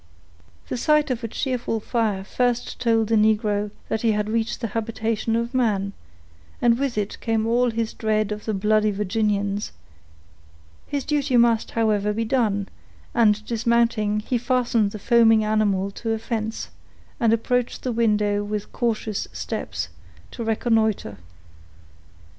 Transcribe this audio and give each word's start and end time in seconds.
The 0.67 0.77
sight 0.77 1.11
of 1.11 1.23
a 1.23 1.27
cheerful 1.27 1.79
fire 1.79 2.23
first 2.23 2.79
told 2.81 3.09
the 3.09 3.15
negro 3.15 3.69
that 3.87 4.01
he 4.01 4.13
had 4.13 4.29
reached 4.29 4.59
the 4.59 4.69
habitation 4.69 5.35
of 5.35 5.53
man, 5.53 5.93
and 6.59 6.79
with 6.79 6.97
it 6.97 7.21
came 7.21 7.45
all 7.45 7.69
his 7.69 7.93
dread 7.93 8.31
of 8.31 8.45
the 8.45 8.53
bloody 8.55 8.89
Virginians; 8.89 9.73
his 10.87 11.05
duty 11.05 11.37
must, 11.37 11.69
however, 11.77 12.13
be 12.13 12.25
done, 12.25 12.67
and, 13.13 13.45
dismounting, 13.45 14.21
he 14.21 14.39
fastened 14.39 14.89
the 14.89 14.97
foaming 14.97 15.43
animal 15.43 15.91
to 15.91 16.13
a 16.13 16.17
fence, 16.17 16.69
and 17.19 17.31
approached 17.31 17.83
the 17.83 17.91
window 17.91 18.43
with 18.43 18.71
cautious 18.71 19.27
steps, 19.31 19.89
to 20.31 20.43
reconnoiter. 20.43 21.19